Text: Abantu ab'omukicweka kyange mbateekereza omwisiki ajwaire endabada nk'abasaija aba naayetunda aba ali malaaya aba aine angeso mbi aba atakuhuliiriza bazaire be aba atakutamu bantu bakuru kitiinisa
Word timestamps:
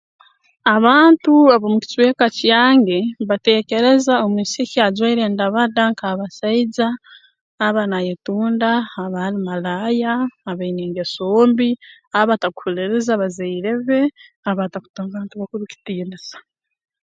Abantu 0.75 1.31
ab'omukicweka 1.55 2.25
kyange 2.37 2.97
mbateekereza 3.23 4.13
omwisiki 4.25 4.77
ajwaire 4.87 5.21
endabada 5.29 5.81
nk'abasaija 5.91 6.87
aba 7.67 7.83
naayetunda 7.89 8.71
aba 9.03 9.17
ali 9.25 9.39
malaaya 9.47 10.13
aba 10.49 10.63
aine 10.65 10.81
angeso 10.85 11.27
mbi 11.49 11.69
aba 12.19 12.31
atakuhuliiriza 12.35 13.13
bazaire 13.21 13.71
be 13.87 14.01
aba 14.49 14.61
atakutamu 14.63 15.09
bantu 15.15 15.33
bakuru 15.41 15.63
kitiinisa 15.71 16.37